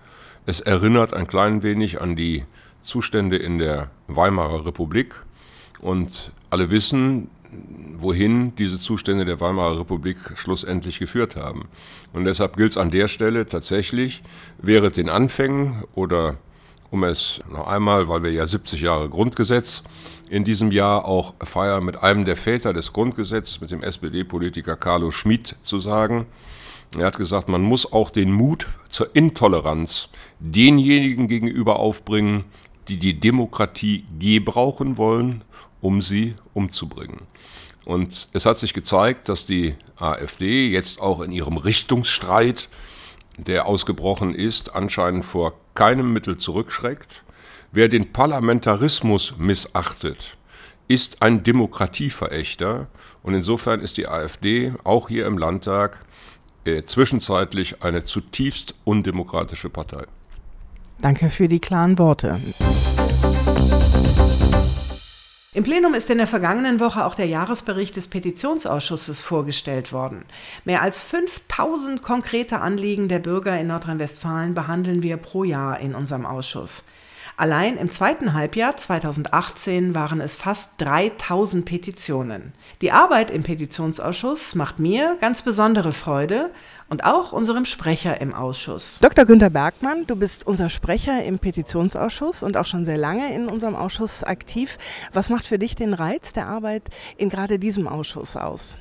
Es 0.46 0.60
erinnert 0.60 1.14
ein 1.14 1.28
klein 1.28 1.62
wenig 1.62 2.00
an 2.00 2.16
die 2.16 2.44
Zustände 2.82 3.36
in 3.36 3.58
der 3.58 3.90
Weimarer 4.08 4.66
Republik 4.66 5.14
und 5.80 6.32
alle 6.50 6.70
wissen, 6.70 7.30
wohin 7.96 8.54
diese 8.56 8.78
Zustände 8.78 9.24
der 9.24 9.40
Weimarer 9.40 9.80
Republik 9.80 10.18
schlussendlich 10.36 10.98
geführt 10.98 11.36
haben. 11.36 11.68
Und 12.12 12.24
deshalb 12.24 12.56
gilt 12.56 12.72
es 12.72 12.76
an 12.76 12.90
der 12.90 13.08
Stelle 13.08 13.46
tatsächlich, 13.46 14.22
während 14.58 14.96
den 14.96 15.08
Anfängen 15.08 15.84
oder 15.94 16.36
um 16.90 17.04
es 17.04 17.40
noch 17.50 17.66
einmal, 17.66 18.08
weil 18.08 18.22
wir 18.22 18.30
ja 18.30 18.46
70 18.46 18.80
Jahre 18.80 19.08
Grundgesetz 19.08 19.82
in 20.28 20.44
diesem 20.44 20.72
Jahr 20.72 21.04
auch 21.04 21.34
feiern, 21.42 21.84
mit 21.84 22.02
einem 22.02 22.24
der 22.24 22.36
Väter 22.36 22.72
des 22.72 22.92
Grundgesetzes, 22.92 23.60
mit 23.60 23.70
dem 23.70 23.82
SPD-Politiker 23.82 24.76
Carlo 24.76 25.10
Schmid 25.10 25.56
zu 25.62 25.80
sagen, 25.80 26.26
er 26.96 27.06
hat 27.06 27.16
gesagt, 27.16 27.48
man 27.48 27.62
muss 27.62 27.92
auch 27.92 28.10
den 28.10 28.32
Mut 28.32 28.68
zur 28.88 29.14
Intoleranz 29.14 30.08
denjenigen 30.38 31.28
gegenüber 31.28 31.78
aufbringen, 31.78 32.44
die 32.88 32.96
die 32.96 33.18
Demokratie 33.18 34.04
gebrauchen 34.18 34.96
wollen, 34.96 35.42
um 35.86 36.02
sie 36.02 36.34
umzubringen. 36.52 37.20
Und 37.84 38.28
es 38.32 38.44
hat 38.44 38.58
sich 38.58 38.74
gezeigt, 38.74 39.28
dass 39.28 39.46
die 39.46 39.76
AfD 39.94 40.68
jetzt 40.68 41.00
auch 41.00 41.20
in 41.20 41.30
ihrem 41.30 41.58
Richtungsstreit, 41.58 42.68
der 43.36 43.66
ausgebrochen 43.66 44.34
ist, 44.34 44.74
anscheinend 44.74 45.24
vor 45.24 45.54
keinem 45.74 46.12
Mittel 46.12 46.38
zurückschreckt. 46.38 47.22
Wer 47.70 47.88
den 47.88 48.12
Parlamentarismus 48.12 49.34
missachtet, 49.38 50.36
ist 50.88 51.22
ein 51.22 51.44
Demokratieverächter. 51.44 52.88
Und 53.22 53.34
insofern 53.34 53.80
ist 53.80 53.96
die 53.96 54.08
AfD 54.08 54.72
auch 54.82 55.08
hier 55.08 55.24
im 55.26 55.38
Landtag 55.38 56.04
äh, 56.64 56.82
zwischenzeitlich 56.82 57.84
eine 57.84 58.04
zutiefst 58.04 58.74
undemokratische 58.82 59.70
Partei. 59.70 60.06
Danke 60.98 61.30
für 61.30 61.46
die 61.46 61.60
klaren 61.60 61.96
Worte. 61.96 62.36
Im 65.56 65.64
Plenum 65.64 65.94
ist 65.94 66.10
in 66.10 66.18
der 66.18 66.26
vergangenen 66.26 66.80
Woche 66.80 67.06
auch 67.06 67.14
der 67.14 67.28
Jahresbericht 67.28 67.96
des 67.96 68.08
Petitionsausschusses 68.08 69.22
vorgestellt 69.22 69.90
worden. 69.90 70.26
Mehr 70.66 70.82
als 70.82 71.02
5000 71.02 72.02
konkrete 72.02 72.60
Anliegen 72.60 73.08
der 73.08 73.20
Bürger 73.20 73.58
in 73.58 73.68
Nordrhein-Westfalen 73.68 74.52
behandeln 74.52 75.02
wir 75.02 75.16
pro 75.16 75.44
Jahr 75.44 75.80
in 75.80 75.94
unserem 75.94 76.26
Ausschuss. 76.26 76.84
Allein 77.38 77.76
im 77.76 77.90
zweiten 77.90 78.32
Halbjahr 78.32 78.78
2018 78.78 79.94
waren 79.94 80.22
es 80.22 80.36
fast 80.36 80.72
3000 80.78 81.66
Petitionen. 81.66 82.54
Die 82.80 82.92
Arbeit 82.92 83.30
im 83.30 83.42
Petitionsausschuss 83.42 84.54
macht 84.54 84.78
mir 84.78 85.18
ganz 85.20 85.42
besondere 85.42 85.92
Freude 85.92 86.50
und 86.88 87.04
auch 87.04 87.32
unserem 87.32 87.66
Sprecher 87.66 88.22
im 88.22 88.32
Ausschuss. 88.32 88.98
Dr. 89.02 89.26
Günter 89.26 89.50
Bergmann, 89.50 90.06
du 90.06 90.16
bist 90.16 90.46
unser 90.46 90.70
Sprecher 90.70 91.24
im 91.24 91.38
Petitionsausschuss 91.38 92.42
und 92.42 92.56
auch 92.56 92.64
schon 92.64 92.86
sehr 92.86 92.96
lange 92.96 93.34
in 93.34 93.48
unserem 93.48 93.76
Ausschuss 93.76 94.24
aktiv. 94.24 94.78
Was 95.12 95.28
macht 95.28 95.46
für 95.46 95.58
dich 95.58 95.76
den 95.76 95.92
Reiz 95.92 96.32
der 96.32 96.48
Arbeit 96.48 96.84
in 97.18 97.28
gerade 97.28 97.58
diesem 97.58 97.86
Ausschuss 97.86 98.38
aus? 98.38 98.76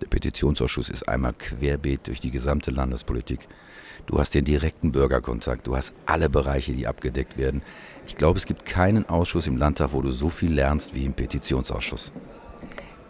Der 0.00 0.06
Petitionsausschuss 0.06 0.90
ist 0.90 1.08
einmal 1.08 1.32
querbeet 1.32 2.06
durch 2.06 2.20
die 2.20 2.30
gesamte 2.30 2.70
Landespolitik. 2.70 3.48
Du 4.06 4.18
hast 4.20 4.34
den 4.34 4.44
direkten 4.44 4.92
Bürgerkontakt, 4.92 5.66
du 5.66 5.76
hast 5.76 5.92
alle 6.06 6.30
Bereiche, 6.30 6.72
die 6.72 6.86
abgedeckt 6.86 7.36
werden. 7.36 7.62
Ich 8.06 8.16
glaube, 8.16 8.38
es 8.38 8.46
gibt 8.46 8.64
keinen 8.64 9.08
Ausschuss 9.08 9.48
im 9.48 9.56
Landtag, 9.56 9.90
wo 9.92 10.00
du 10.00 10.12
so 10.12 10.28
viel 10.28 10.52
lernst 10.52 10.94
wie 10.94 11.04
im 11.04 11.12
Petitionsausschuss. 11.12 12.12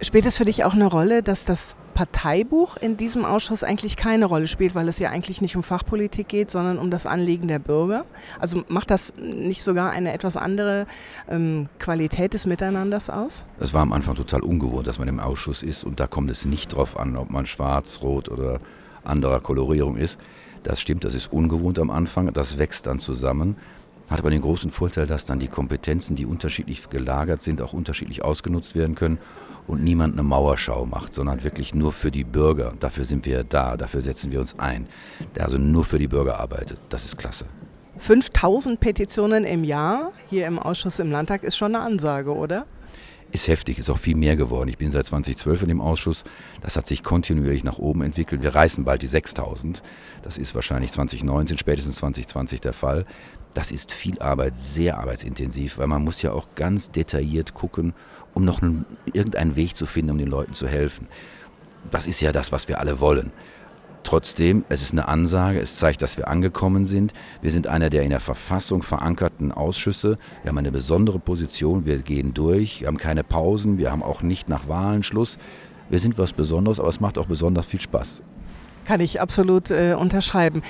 Spielt 0.01 0.27
es 0.27 0.37
für 0.37 0.45
dich 0.45 0.65
auch 0.65 0.75
eine 0.75 0.87
Rolle, 0.87 1.23
dass 1.23 1.45
das 1.47 1.75
Parteibuch 1.95 2.77
in 2.77 2.99
diesem 2.99 3.25
Ausschuss 3.25 3.65
eigentlich 3.65 3.97
keine 3.97 4.27
Rolle 4.27 4.47
spielt, 4.47 4.75
weil 4.75 4.89
es 4.89 4.99
ja 4.99 5.09
eigentlich 5.09 5.41
nicht 5.41 5.57
um 5.57 5.63
Fachpolitik 5.63 6.29
geht, 6.29 6.51
sondern 6.51 6.79
um 6.79 6.91
das 6.91 7.07
Anliegen 7.07 7.49
der 7.49 7.59
Bürger? 7.59 8.05
Also 8.39 8.63
macht 8.69 8.91
das 8.91 9.15
nicht 9.17 9.63
sogar 9.63 9.91
eine 9.91 10.13
etwas 10.13 10.37
andere 10.37 10.87
ähm, 11.29 11.71
Qualität 11.79 12.35
des 12.35 12.45
Miteinanders 12.45 13.09
aus? 13.09 13.47
Es 13.59 13.73
war 13.73 13.81
am 13.81 13.95
Anfang 13.95 14.15
total 14.15 14.43
ungewohnt, 14.43 14.87
dass 14.87 14.99
man 14.99 15.09
im 15.09 15.21
Ausschuss 15.21 15.63
ist 15.63 15.85
und 15.85 15.99
da 15.99 16.07
kommt 16.07 16.31
es 16.31 16.45
nicht 16.45 16.75
drauf 16.75 16.99
an, 16.99 17.17
ob 17.17 17.31
man 17.31 17.47
schwarz, 17.47 18.01
rot 18.03 18.29
oder 18.29 18.61
anderer 19.03 19.41
Kolorierung 19.41 19.97
ist. 19.97 20.19
Das 20.67 20.81
stimmt, 20.81 21.05
das 21.05 21.15
ist 21.15 21.33
ungewohnt 21.33 21.79
am 21.79 21.91
Anfang, 21.91 22.33
das 22.33 22.59
wächst 22.59 22.87
dann 22.87 22.99
zusammen. 22.99 23.57
Hat 24.11 24.19
aber 24.19 24.31
den 24.31 24.41
großen 24.41 24.71
Vorteil, 24.71 25.07
dass 25.07 25.25
dann 25.25 25.39
die 25.39 25.47
Kompetenzen, 25.47 26.17
die 26.17 26.27
unterschiedlich 26.27 26.91
gelagert 26.91 27.41
sind, 27.41 27.63
auch 27.63 27.73
unterschiedlich 27.73 28.25
ausgenutzt 28.25 28.75
werden 28.75 28.97
können 28.97 29.19
und 29.69 29.85
niemand 29.85 30.15
eine 30.15 30.25
Mauerschau 30.25 30.85
macht, 30.85 31.15
sondern 31.15 31.45
wirklich 31.45 31.73
nur 31.73 31.93
für 31.93 32.11
die 32.11 32.25
Bürger. 32.25 32.73
Dafür 32.81 33.05
sind 33.05 33.27
wir 33.27 33.45
da, 33.45 33.77
dafür 33.77 34.01
setzen 34.01 34.33
wir 34.33 34.41
uns 34.41 34.59
ein. 34.59 34.89
Der 35.37 35.45
also 35.45 35.57
nur 35.57 35.85
für 35.85 36.01
die 36.01 36.09
Bürger 36.09 36.41
arbeitet. 36.41 36.79
Das 36.89 37.05
ist 37.05 37.17
klasse. 37.17 37.45
5000 37.99 38.81
Petitionen 38.81 39.45
im 39.45 39.63
Jahr 39.63 40.11
hier 40.29 40.49
im 40.49 40.59
Ausschuss 40.59 40.99
im 40.99 41.13
Landtag 41.13 41.45
ist 41.45 41.57
schon 41.57 41.77
eine 41.77 41.85
Ansage, 41.85 42.35
oder? 42.35 42.67
Ist 43.37 43.49
heftig, 43.49 43.77
ist 43.77 43.91
auch 43.91 43.99
viel 43.99 44.17
mehr 44.17 44.35
geworden. 44.35 44.71
Ich 44.71 44.79
bin 44.79 44.91
seit 44.91 45.05
2012 45.05 45.65
in 45.65 45.69
dem 45.69 45.83
Ausschuss. 45.83 46.25
Das 46.63 46.75
hat 46.75 46.87
sich 46.87 47.03
kontinuierlich 47.03 47.65
nach 47.65 47.77
oben 47.77 48.01
entwickelt. 48.01 48.41
Wir 48.41 48.55
reißen 48.55 48.83
bald 48.85 49.03
die 49.03 49.07
6000. 49.07 49.83
Das 50.23 50.39
ist 50.39 50.55
wahrscheinlich 50.55 50.91
2019, 50.93 51.59
spätestens 51.59 51.97
2020 51.97 52.63
der 52.63 52.73
Fall. 52.73 53.05
Das 53.53 53.73
ist 53.73 53.93
viel 53.93 54.19
Arbeit, 54.21 54.57
sehr 54.57 54.97
arbeitsintensiv, 54.97 55.77
weil 55.77 55.87
man 55.87 56.03
muss 56.03 56.23
ja 56.23 56.33
auch 56.33 56.49
ganz 56.55 56.91
detailliert 56.91 57.53
gucken, 57.53 57.93
um 58.33 58.47
noch 58.47 58.63
einen, 58.63 58.87
irgendeinen 59.05 59.55
Weg 59.55 59.77
zu 59.77 59.85
finden, 59.85 60.13
um 60.13 60.19
den 60.19 60.29
Leuten 60.29 60.55
zu 60.55 60.67
helfen. 60.67 61.07
Das 61.91 62.07
ist 62.07 62.23
ja 62.23 62.33
das, 62.33 62.53
was 62.53 62.69
wir 62.69 62.81
alle 62.81 63.01
wollen. 63.01 63.33
Trotzdem, 64.07 64.65
es 64.69 64.83
ist 64.83 64.93
eine 64.93 65.09
Ansage, 65.09 65.59
es 65.59 65.79
zeigt, 65.79 66.01
dass 66.01 66.17
wir 66.17 66.29
angekommen 66.29 66.85
sind. 66.85 67.13
Wir 67.43 67.51
sind 67.51 67.67
einer 67.67 67.91
der 67.91 68.05
in 68.05 68.11
der 68.11 68.21
Verfassung 68.21 68.85
verankerten 68.85 69.51
Ausschüsse. 69.51 70.17
Wir 70.45 70.51
haben 70.51 70.59
eine 70.59 70.71
besondere 70.71 71.19
Position, 71.19 71.87
wir 71.87 71.99
gehen 71.99 72.33
durch, 72.33 72.83
wir 72.83 72.87
haben 72.87 72.99
keine 72.99 73.25
Pausen, 73.25 73.79
wir 73.79 73.91
haben 73.91 74.05
auch 74.05 74.23
nicht 74.23 74.49
nach 74.49 74.69
Wahlen 74.69 75.03
Schluss. 75.03 75.39
Wir 75.91 75.99
sind 75.99 76.19
was 76.19 76.33
Besonderes, 76.33 76.79
aber 76.79 76.89
es 76.89 77.01
macht 77.01 77.19
auch 77.19 77.27
besonders 77.27 77.67
viel 77.67 77.81
Spaß. 77.81 78.23
Kann 78.85 79.01
ich 79.01 79.21
absolut 79.21 79.73
äh, 79.73 79.97
unterschreiben. 79.99 80.63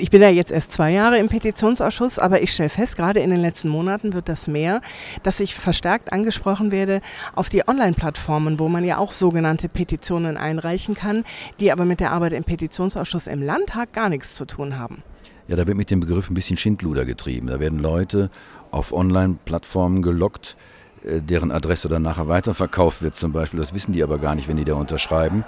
Ich 0.00 0.10
bin 0.10 0.22
ja 0.22 0.28
jetzt 0.28 0.52
erst 0.52 0.70
zwei 0.70 0.92
Jahre 0.92 1.18
im 1.18 1.26
Petitionsausschuss, 1.26 2.20
aber 2.20 2.40
ich 2.40 2.52
stelle 2.52 2.68
fest, 2.68 2.94
gerade 2.94 3.18
in 3.18 3.30
den 3.30 3.40
letzten 3.40 3.68
Monaten 3.68 4.12
wird 4.12 4.28
das 4.28 4.46
mehr, 4.46 4.80
dass 5.24 5.40
ich 5.40 5.56
verstärkt 5.56 6.12
angesprochen 6.12 6.70
werde 6.70 7.00
auf 7.34 7.48
die 7.48 7.66
Online-Plattformen, 7.66 8.60
wo 8.60 8.68
man 8.68 8.84
ja 8.84 8.98
auch 8.98 9.10
sogenannte 9.10 9.68
Petitionen 9.68 10.36
einreichen 10.36 10.94
kann, 10.94 11.24
die 11.58 11.72
aber 11.72 11.84
mit 11.84 11.98
der 11.98 12.12
Arbeit 12.12 12.32
im 12.32 12.44
Petitionsausschuss 12.44 13.26
im 13.26 13.42
Landtag 13.42 13.92
gar 13.92 14.08
nichts 14.08 14.36
zu 14.36 14.44
tun 14.44 14.78
haben. 14.78 15.02
Ja, 15.48 15.56
da 15.56 15.66
wird 15.66 15.76
mit 15.76 15.90
dem 15.90 15.98
Begriff 15.98 16.30
ein 16.30 16.34
bisschen 16.34 16.56
Schindluder 16.56 17.04
getrieben. 17.04 17.48
Da 17.48 17.58
werden 17.58 17.80
Leute 17.80 18.30
auf 18.70 18.92
Online-Plattformen 18.92 20.02
gelockt, 20.02 20.56
äh, 21.04 21.20
deren 21.20 21.50
Adresse 21.50 21.88
dann 21.88 22.02
nachher 22.02 22.28
weiterverkauft 22.28 23.02
wird 23.02 23.16
zum 23.16 23.32
Beispiel. 23.32 23.58
Das 23.58 23.74
wissen 23.74 23.92
die 23.92 24.04
aber 24.04 24.18
gar 24.18 24.36
nicht, 24.36 24.46
wenn 24.46 24.58
die 24.58 24.64
da 24.64 24.74
unterschreiben. 24.74 25.44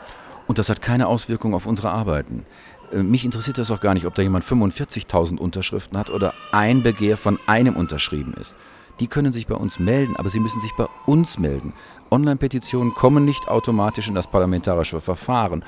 Und 0.49 0.59
das 0.59 0.69
hat 0.69 0.83
keine 0.83 1.07
Auswirkung 1.07 1.55
auf 1.55 1.67
unsere 1.67 1.91
Arbeiten. 1.91 2.45
Äh, 2.93 3.03
mich 3.03 3.25
interessiert 3.25 3.59
das 3.59 3.71
auch 3.71 3.81
gar 3.81 3.95
nicht, 3.95 4.07
ob 4.07 4.15
da 4.15 4.23
jemand 4.23 4.45
45.000 4.45 5.39
Unterschriften 5.39 5.99
hat 5.99 6.11
oder 6.11 6.35
ein 6.53 6.83
Begehr 6.83 7.17
von 7.17 7.39
einem 7.47 7.77
unterschrieben 7.77 8.35
ist. 8.41 8.57
Die 9.01 9.07
können 9.07 9.33
sich 9.33 9.47
bei 9.47 9.55
uns 9.55 9.79
melden, 9.79 10.17
aber 10.17 10.29
sie 10.29 10.41
müssen 10.41 10.61
sich 10.61 10.73
bei 10.77 10.87
uns 11.07 11.39
melden. 11.39 11.73
Online-Petitionen 12.11 12.93
kommen 12.93 13.25
nicht 13.25 13.49
automatisch 13.49 14.09
in 14.09 14.15
das 14.15 14.27
parlamentarische 14.27 15.01
Verfahren. 15.01 15.65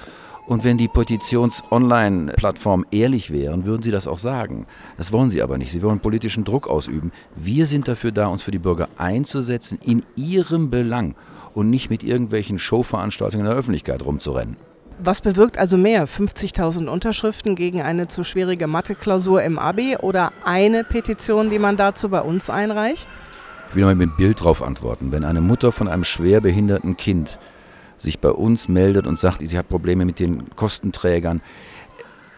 Und 0.46 0.64
wenn 0.64 0.76
die 0.76 0.88
Petitions-Online-Plattformen 0.88 2.84
ehrlich 2.90 3.30
wären, 3.30 3.64
würden 3.64 3.82
sie 3.82 3.92
das 3.92 4.08
auch 4.08 4.18
sagen. 4.18 4.66
Das 4.96 5.12
wollen 5.12 5.30
sie 5.30 5.40
aber 5.40 5.56
nicht. 5.56 5.70
Sie 5.70 5.82
wollen 5.82 6.00
politischen 6.00 6.44
Druck 6.44 6.68
ausüben. 6.68 7.12
Wir 7.36 7.66
sind 7.66 7.86
dafür 7.86 8.10
da, 8.10 8.26
uns 8.26 8.42
für 8.42 8.50
die 8.50 8.58
Bürger 8.58 8.88
einzusetzen, 8.98 9.78
in 9.80 10.02
ihrem 10.16 10.68
Belang 10.68 11.14
und 11.54 11.70
nicht 11.70 11.90
mit 11.90 12.02
irgendwelchen 12.02 12.58
Showveranstaltungen 12.58 13.46
in 13.46 13.50
der 13.50 13.58
Öffentlichkeit 13.58 14.04
rumzurennen. 14.04 14.56
Was 14.98 15.20
bewirkt 15.20 15.58
also 15.58 15.76
mehr? 15.76 16.06
50.000 16.06 16.86
Unterschriften 16.86 17.56
gegen 17.56 17.82
eine 17.82 18.08
zu 18.08 18.24
schwierige 18.24 18.66
Mathe-Klausur 18.66 19.42
im 19.42 19.58
Abi 19.58 19.96
oder 19.96 20.32
eine 20.44 20.84
Petition, 20.84 21.50
die 21.50 21.58
man 21.58 21.76
dazu 21.76 22.08
bei 22.08 22.20
uns 22.20 22.50
einreicht? 22.50 23.08
Ich 23.70 23.74
will 23.74 23.84
mal 23.84 23.94
mit 23.94 24.10
dem 24.10 24.16
Bild 24.16 24.40
darauf 24.40 24.62
antworten. 24.62 25.12
Wenn 25.12 25.24
eine 25.24 25.40
Mutter 25.40 25.72
von 25.72 25.88
einem 25.88 26.04
schwerbehinderten 26.04 26.96
Kind 26.96 27.38
sich 27.98 28.18
bei 28.18 28.30
uns 28.30 28.68
meldet 28.68 29.06
und 29.06 29.18
sagt, 29.18 29.40
sie 29.48 29.58
hat 29.58 29.68
Probleme 29.68 30.04
mit 30.04 30.20
den 30.20 30.54
Kostenträgern, 30.56 31.40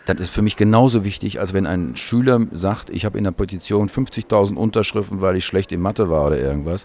das 0.06 0.20
ist 0.20 0.30
für 0.30 0.42
mich 0.42 0.56
genauso 0.56 1.04
wichtig, 1.04 1.40
als 1.40 1.54
wenn 1.54 1.66
ein 1.66 1.96
Schüler 1.96 2.40
sagt, 2.52 2.90
ich 2.90 3.04
habe 3.06 3.16
in 3.16 3.25
der 3.25 3.30
Petition 3.30 3.88
50.000 3.88 4.54
Unterschriften, 4.54 5.23
weil 5.23 5.37
ich 5.37 5.46
schlecht 5.46 5.73
in 5.73 5.80
Mathe 5.80 6.11
war 6.11 6.26
oder 6.26 6.38
irgendwas. 6.38 6.84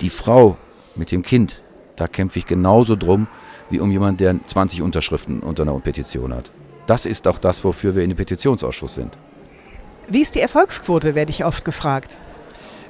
Die 0.00 0.10
Frau 0.10 0.56
mit 0.96 1.12
dem 1.12 1.22
Kind, 1.22 1.62
da 1.94 2.08
kämpfe 2.08 2.40
ich 2.40 2.46
genauso 2.46 2.96
drum, 2.96 3.28
wie 3.70 3.80
um 3.80 3.90
jemanden, 3.90 4.18
der 4.18 4.36
20 4.46 4.82
Unterschriften 4.82 5.40
unter 5.40 5.62
einer 5.62 5.78
Petition 5.80 6.34
hat. 6.34 6.50
Das 6.86 7.06
ist 7.06 7.26
auch 7.26 7.38
das, 7.38 7.64
wofür 7.64 7.94
wir 7.94 8.02
in 8.02 8.10
dem 8.10 8.16
Petitionsausschuss 8.16 8.94
sind. 8.94 9.16
Wie 10.08 10.20
ist 10.20 10.34
die 10.34 10.40
Erfolgsquote, 10.40 11.14
werde 11.14 11.30
ich 11.30 11.44
oft 11.44 11.64
gefragt. 11.64 12.18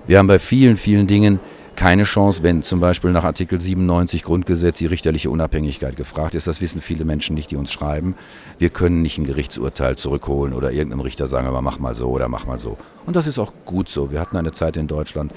Wir 0.07 0.19
haben 0.19 0.27
bei 0.27 0.39
vielen, 0.39 0.77
vielen 0.77 1.07
Dingen 1.07 1.41
keine 1.77 2.05
Chance, 2.05 2.43
wenn 2.43 2.63
zum 2.63 2.81
Beispiel 2.81 3.11
nach 3.11 3.25
Artikel 3.25 3.61
97 3.61 4.23
Grundgesetz 4.23 4.79
die 4.79 4.87
richterliche 4.87 5.31
Unabhängigkeit 5.31 5.97
gefragt 5.97 6.35
ist. 6.35 6.47
Das 6.47 6.61
wissen 6.61 6.81
viele 6.81 7.05
Menschen 7.05 7.35
nicht, 7.35 7.51
die 7.51 7.57
uns 7.57 7.73
schreiben. 7.73 8.15
Wir 8.59 8.71
können 8.71 9.03
nicht 9.03 9.19
ein 9.19 9.25
Gerichtsurteil 9.25 9.97
zurückholen 9.97 10.55
oder 10.55 10.73
irgendeinem 10.73 11.01
Richter 11.01 11.27
sagen, 11.27 11.47
aber 11.47 11.63
mach 11.63 11.79
mal 11.79 11.95
so 11.95 12.09
oder 12.09 12.29
mach 12.29 12.47
mal 12.47 12.59
so. 12.59 12.77
Und 13.07 13.17
das 13.17 13.27
ist 13.27 13.39
auch 13.39 13.53
gut 13.65 13.89
so. 13.89 14.11
Wir 14.11 14.21
hatten 14.21 14.37
eine 14.37 14.53
Zeit 14.53 14.77
in 14.77 14.87
Deutschland, 14.87 15.33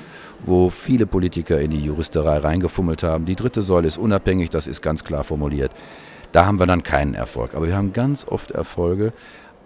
wo 0.45 0.69
viele 0.69 1.05
Politiker 1.05 1.59
in 1.59 1.71
die 1.71 1.81
Juristerei 1.81 2.37
reingefummelt 2.37 3.03
haben. 3.03 3.25
Die 3.25 3.35
dritte 3.35 3.61
Säule 3.61 3.87
ist 3.87 3.97
unabhängig, 3.97 4.49
das 4.49 4.67
ist 4.67 4.81
ganz 4.81 5.03
klar 5.03 5.23
formuliert. 5.23 5.71
Da 6.31 6.45
haben 6.45 6.59
wir 6.59 6.67
dann 6.67 6.83
keinen 6.83 7.13
Erfolg. 7.13 7.55
Aber 7.55 7.67
wir 7.67 7.75
haben 7.75 7.93
ganz 7.93 8.25
oft 8.27 8.51
Erfolge, 8.51 9.13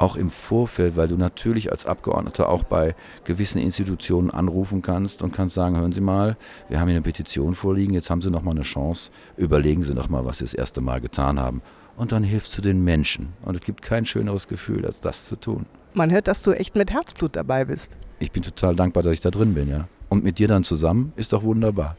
auch 0.02 0.16
im 0.16 0.30
Vorfeld, 0.30 0.98
weil 0.98 1.08
du 1.08 1.16
natürlich 1.16 1.72
als 1.72 1.86
Abgeordneter 1.86 2.50
auch 2.50 2.64
bei 2.64 2.96
gewissen 3.24 3.60
Institutionen 3.60 4.32
anrufen 4.32 4.82
kannst 4.82 5.22
und 5.22 5.32
kannst 5.32 5.56
sagen, 5.56 5.78
hören 5.78 5.92
Sie 5.92 6.02
mal, 6.02 6.38
wir 6.70 6.80
haben 6.80 6.88
hier 6.88 6.98
eine 6.98 7.04
Petition 7.04 7.54
vorliegen, 7.54 7.94
jetzt 7.94 8.10
haben 8.10 8.22
Sie 8.22 8.32
noch 8.32 8.42
mal 8.42 8.52
eine 8.52 8.64
Chance, 8.64 9.12
überlegen 9.38 9.84
Sie 9.84 9.94
noch 9.94 10.10
mal, 10.10 10.26
was 10.26 10.40
Sie 10.40 10.44
das 10.44 10.54
erste 10.56 10.82
Mal 10.82 11.02
getan 11.02 11.40
haben. 11.40 11.62
Und 11.98 12.12
dann 12.12 12.24
hilfst 12.24 12.58
du 12.58 12.62
den 12.62 12.84
Menschen. 12.84 13.34
Und 13.44 13.56
es 13.56 13.62
gibt 13.62 13.84
kein 13.84 14.06
schöneres 14.06 14.48
Gefühl, 14.48 14.86
als 14.86 15.02
das 15.02 15.26
zu 15.26 15.36
tun. 15.36 15.68
Man 15.94 16.10
hört, 16.10 16.28
dass 16.28 16.42
du 16.42 16.54
echt 16.54 16.76
mit 16.76 16.90
Herzblut 16.90 17.36
dabei 17.36 17.66
bist. 17.66 17.96
Ich 18.18 18.32
bin 18.32 18.42
total 18.42 18.76
dankbar, 18.76 19.04
dass 19.04 19.14
ich 19.14 19.22
da 19.22 19.30
drin 19.30 19.54
bin, 19.54 19.70
ja. 19.70 19.88
Und 20.10 20.24
mit 20.24 20.40
dir 20.40 20.48
dann 20.48 20.64
zusammen 20.64 21.14
ist 21.16 21.32
doch 21.32 21.44
wunderbar. 21.44 21.96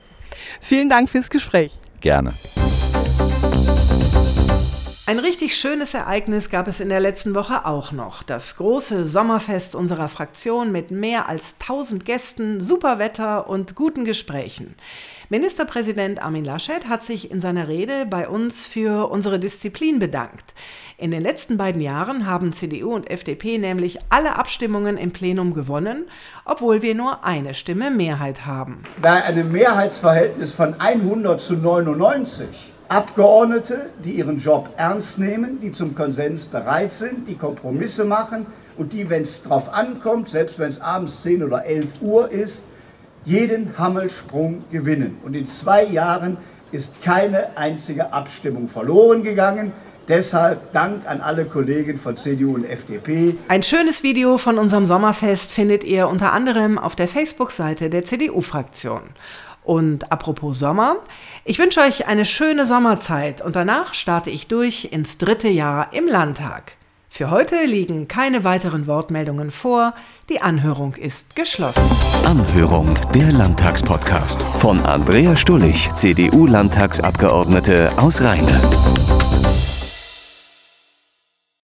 Vielen 0.60 0.88
Dank 0.88 1.08
fürs 1.08 1.30
Gespräch. 1.30 1.72
Gerne. 2.00 2.32
Ein 5.04 5.18
richtig 5.18 5.56
schönes 5.56 5.94
Ereignis 5.94 6.48
gab 6.48 6.68
es 6.68 6.78
in 6.78 6.88
der 6.88 7.00
letzten 7.00 7.34
Woche 7.34 7.66
auch 7.66 7.90
noch. 7.90 8.22
Das 8.22 8.56
große 8.56 9.04
Sommerfest 9.04 9.74
unserer 9.74 10.06
Fraktion 10.06 10.70
mit 10.70 10.92
mehr 10.92 11.28
als 11.28 11.56
1000 11.60 12.04
Gästen, 12.04 12.60
super 12.60 13.00
Wetter 13.00 13.48
und 13.48 13.74
guten 13.74 14.04
Gesprächen. 14.04 14.76
Ministerpräsident 15.28 16.22
Armin 16.22 16.44
Laschet 16.44 16.88
hat 16.88 17.02
sich 17.02 17.32
in 17.32 17.40
seiner 17.40 17.66
Rede 17.66 18.06
bei 18.06 18.28
uns 18.28 18.68
für 18.68 19.10
unsere 19.10 19.40
Disziplin 19.40 19.98
bedankt. 19.98 20.54
In 20.98 21.10
den 21.10 21.22
letzten 21.22 21.56
beiden 21.56 21.80
Jahren 21.80 22.28
haben 22.28 22.52
CDU 22.52 22.94
und 22.94 23.10
FDP 23.10 23.58
nämlich 23.58 23.98
alle 24.08 24.36
Abstimmungen 24.36 24.98
im 24.98 25.10
Plenum 25.10 25.52
gewonnen, 25.52 26.04
obwohl 26.44 26.80
wir 26.80 26.94
nur 26.94 27.24
eine 27.24 27.54
Stimme 27.54 27.90
Mehrheit 27.90 28.46
haben. 28.46 28.84
Bei 29.00 29.24
einem 29.24 29.50
Mehrheitsverhältnis 29.50 30.52
von 30.52 30.80
100 30.80 31.40
zu 31.40 31.56
99 31.56 32.46
Abgeordnete, 32.92 33.88
die 34.04 34.12
ihren 34.12 34.36
Job 34.36 34.68
ernst 34.76 35.18
nehmen, 35.18 35.60
die 35.62 35.72
zum 35.72 35.94
Konsens 35.94 36.44
bereit 36.44 36.92
sind, 36.92 37.26
die 37.26 37.36
Kompromisse 37.36 38.04
machen 38.04 38.44
und 38.76 38.92
die, 38.92 39.08
wenn 39.08 39.22
es 39.22 39.42
drauf 39.42 39.72
ankommt, 39.72 40.28
selbst 40.28 40.58
wenn 40.58 40.68
es 40.68 40.78
abends 40.78 41.22
10 41.22 41.42
oder 41.42 41.64
11 41.64 41.86
Uhr 42.02 42.30
ist, 42.30 42.66
jeden 43.24 43.78
Hammelsprung 43.78 44.64
gewinnen. 44.70 45.16
Und 45.24 45.32
in 45.32 45.46
zwei 45.46 45.84
Jahren 45.84 46.36
ist 46.70 47.00
keine 47.00 47.56
einzige 47.56 48.12
Abstimmung 48.12 48.68
verloren 48.68 49.22
gegangen. 49.22 49.72
Deshalb 50.06 50.72
Dank 50.72 51.08
an 51.08 51.22
alle 51.22 51.46
Kollegen 51.46 51.98
von 51.98 52.18
CDU 52.18 52.56
und 52.56 52.64
FDP. 52.64 53.36
Ein 53.48 53.62
schönes 53.62 54.02
Video 54.02 54.36
von 54.36 54.58
unserem 54.58 54.84
Sommerfest 54.84 55.50
findet 55.50 55.82
ihr 55.82 56.08
unter 56.08 56.34
anderem 56.34 56.76
auf 56.76 56.94
der 56.94 57.08
Facebook-Seite 57.08 57.88
der 57.88 58.04
CDU-Fraktion. 58.04 59.00
Und 59.64 60.10
apropos 60.10 60.58
Sommer, 60.58 60.96
ich 61.44 61.58
wünsche 61.58 61.80
euch 61.80 62.06
eine 62.06 62.24
schöne 62.24 62.66
Sommerzeit 62.66 63.42
und 63.42 63.56
danach 63.56 63.94
starte 63.94 64.30
ich 64.30 64.48
durch 64.48 64.88
ins 64.90 65.18
dritte 65.18 65.48
Jahr 65.48 65.92
im 65.92 66.06
Landtag. 66.06 66.76
Für 67.08 67.30
heute 67.30 67.66
liegen 67.66 68.08
keine 68.08 68.42
weiteren 68.42 68.86
Wortmeldungen 68.86 69.50
vor. 69.50 69.92
Die 70.30 70.40
Anhörung 70.40 70.94
ist 70.94 71.36
geschlossen. 71.36 71.82
Anhörung, 72.24 72.94
der 73.14 73.32
Landtagspodcast 73.32 74.42
von 74.56 74.80
Andrea 74.80 75.36
Stullig, 75.36 75.94
CDU-Landtagsabgeordnete 75.94 77.92
aus 77.98 78.22
Rheine. 78.22 78.58